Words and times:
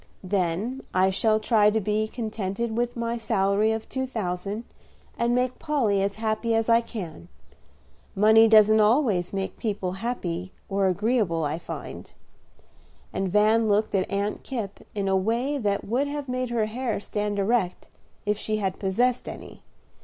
"Then 0.23 0.81
I 0.95 1.11
shall 1.11 1.39
try 1.39 1.69
to 1.69 1.79
be 1.79 2.07
contented 2.07 2.75
with 2.75 2.97
my 2.97 3.19
salary 3.19 3.71
of 3.71 3.87
two 3.87 4.07
thousand, 4.07 4.63
and 5.15 5.35
make 5.35 5.59
Polly 5.59 6.01
as 6.01 6.15
happy 6.15 6.55
as 6.55 6.69
I 6.69 6.81
can. 6.81 7.27
Money 8.15 8.47
doesn't 8.47 8.79
always 8.81 9.31
make 9.31 9.59
people 9.59 9.91
happy 9.91 10.51
or 10.67 10.87
agreeable, 10.87 11.43
I 11.43 11.59
find." 11.59 12.11
And 13.13 13.31
Van 13.31 13.67
looked 13.69 13.93
at 13.93 14.09
Aunt 14.09 14.41
Kipp 14.41 14.79
in 14.95 15.07
a 15.07 15.15
way 15.15 15.59
that 15.59 15.85
would 15.85 16.07
have 16.07 16.27
made 16.27 16.49
her 16.49 16.65
hair 16.65 16.99
stand 16.99 17.37
erect 17.37 17.87
if 18.25 18.39
she 18.39 18.57
had 18.57 18.79
possessed 18.79 19.29
any. 19.29 19.61